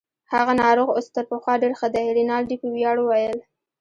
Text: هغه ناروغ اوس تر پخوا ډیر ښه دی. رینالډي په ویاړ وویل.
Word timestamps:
هغه 0.33 0.53
ناروغ 0.61 0.87
اوس 0.95 1.07
تر 1.15 1.23
پخوا 1.31 1.53
ډیر 1.61 1.73
ښه 1.79 1.87
دی. 1.93 2.05
رینالډي 2.17 2.55
په 2.61 2.67
ویاړ 2.73 2.97
وویل. 2.99 3.37